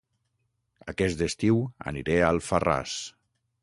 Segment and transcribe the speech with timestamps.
[0.93, 1.63] Aquest estiu
[1.95, 3.01] aniré a Alfarràs